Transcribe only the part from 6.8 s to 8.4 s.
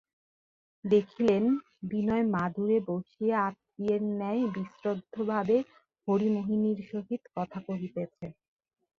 সহিত কথা কহিতেছে।